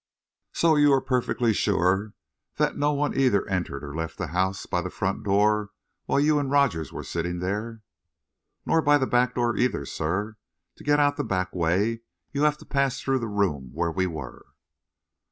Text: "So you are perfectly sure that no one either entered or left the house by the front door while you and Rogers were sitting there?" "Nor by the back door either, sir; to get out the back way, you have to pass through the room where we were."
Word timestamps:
"So 0.51 0.77
you 0.77 0.91
are 0.93 0.99
perfectly 0.99 1.53
sure 1.53 2.15
that 2.55 2.75
no 2.75 2.91
one 2.91 3.15
either 3.15 3.47
entered 3.47 3.83
or 3.83 3.95
left 3.95 4.17
the 4.17 4.29
house 4.33 4.65
by 4.65 4.81
the 4.81 4.89
front 4.89 5.21
door 5.23 5.69
while 6.07 6.19
you 6.19 6.39
and 6.39 6.49
Rogers 6.49 6.91
were 6.91 7.03
sitting 7.03 7.37
there?" 7.37 7.83
"Nor 8.65 8.81
by 8.81 8.97
the 8.97 9.05
back 9.05 9.35
door 9.35 9.55
either, 9.55 9.85
sir; 9.85 10.37
to 10.77 10.83
get 10.83 10.99
out 10.99 11.17
the 11.17 11.23
back 11.23 11.53
way, 11.53 12.01
you 12.31 12.41
have 12.41 12.57
to 12.57 12.65
pass 12.65 12.99
through 12.99 13.19
the 13.19 13.27
room 13.27 13.69
where 13.75 13.91
we 13.91 14.07
were." 14.07 14.45